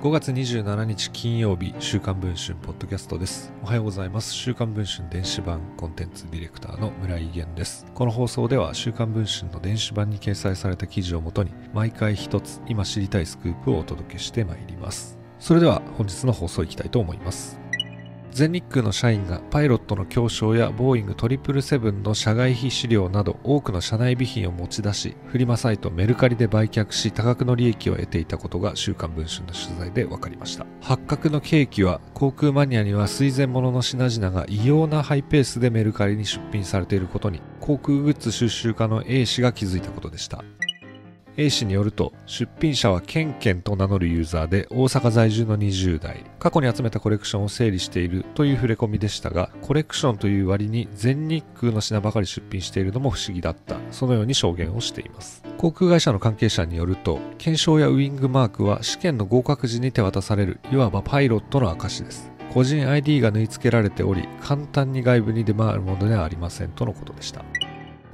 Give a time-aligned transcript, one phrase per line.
[0.00, 3.52] 5月27日金曜日週刊文春ポッドキャストです。
[3.64, 4.32] おはようございます。
[4.32, 7.84] 週刊文春電子版コンテンツディレクターの村井源です。
[7.96, 15.18] この放送では週刊文春の電子版に掲載された記事をもとに毎回一つ今知りたいスクープをお届けしてまいります。
[15.40, 17.58] それでは本日の放送いきたいと思います。
[18.38, 40.44] 全日空の社員がパイロットの教証やボーイング777の社外費資料など多くの社内備品を持ち出しフリマサイトメルカリで売却し多額の利益を得ていたことが週刊文春の取材で分かりました発覚の契機は航空マニアには垂涎物の品々が異様なハイペースでメルカリに出品されていることに航空グッズ収集家の A 氏が気づいたことでした
[41.40, 46.24] A 氏によると出品者はケンケンと名乗るユーザーで大阪在住の20代。
[46.40, 53.76] 過去に集めたコレクションを整理しているという触れ込みでしたがコレクションという割に全日空の品ばかり出品しているのも不思議だった。
[53.92, 55.44] そのように証言をしています。
[55.58, 62.32] 航空会社の関係者によると検証やウイングマークは試験の合格時に手渡されるいわばパイロットの証です。
[62.52, 67.44] 個人 ID が縫い付けられており簡単に外部に出回るものではありませんとのことでした。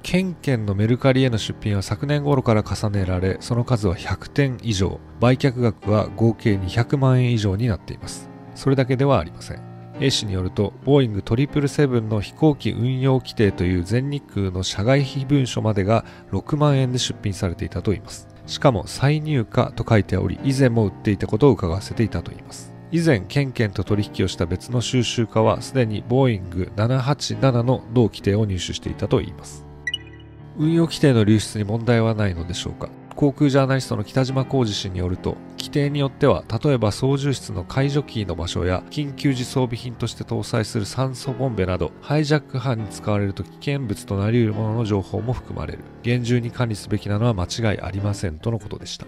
[0.04, 8.28] ケンケンのメルカリへの出品は昨年頃から重ねられ、その数は100点以上、売却額は合計200万円以上になっています。
[8.54, 9.62] それだけではありません。
[10.00, 18.28] A 氏によると、ボーイング777の飛行機運用規定という全日空の社外費文書までが6万円で出品されていたといいます。
[18.46, 22.74] しかも再入荷と書いており、以前も売っていたことを伺わせていたといいます。
[22.92, 29.64] 以前、ケンケンと取引をした別の収集家は、すでにボーイング787の同規定を入手していたといいます。
[30.56, 32.88] 運用規定の流出に問題はないのでしょうか？
[33.16, 45.84] 航空ジャーナリストの北島浩二氏によると規定によっては例えば操縦室の解除キーの場所や緊急時装備品として搭載する酸素ボンベなどハイジャック犯に使われると危険物となり得るものの情報も含まれる。
[46.02, 49.06] 厳重に管理すべきなのは間違いありませんとのことでした。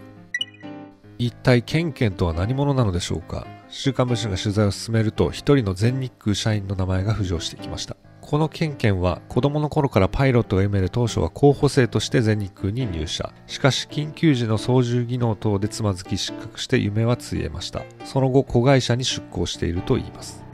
[1.19, 3.47] 一体ケンケンとは何者なのでしょうか？
[3.69, 7.96] 週刊文春が取材を進めると一人の全日空社員の名前が浮上してきました。
[8.21, 13.33] このケンケンは子供の頃からパイロットが夢で当初は候補生として全日空に入社。
[13.47, 17.83] しかし緊急時の操縦技能等でつまずき失格して夢はついえました。
[18.05, 20.45] その後子会社に出向しているといいます。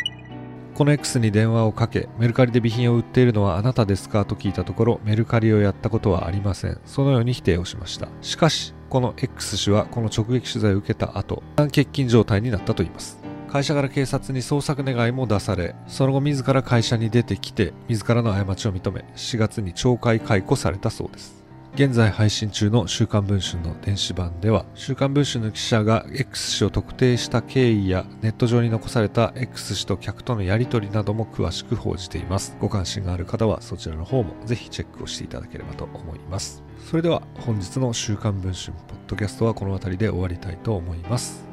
[0.74, 6.80] この X に電話をかけ、メルカリで備品を売っているのはあなたですかと聞いたところ、メルカリをやったことはありません。
[6.86, 8.08] そのように否定をしました。
[8.22, 13.21] しかし、この X 氏はこの直撃取材を受けた後、欠勤状態になったといいます。
[13.52, 21.42] 会社から警察に捜索願いも出されその後自ら会社に出てきて自らの過ちを認め4月に懲戒解雇されたそうです。
[21.74, 32.56] 現在配信中の週刊文春の電子版では週刊文春の記者が X 氏を特定した経緯やネット上に残された X 氏と客とのやり取りなども詳しく報じています。
[32.58, 36.62] ご関心がある方はそちらの方もぜひチェックをしていただければと思います。
[36.90, 41.51] それでは本日の週刊文春ポッドキャストはこの辺りで終わりたいと思います。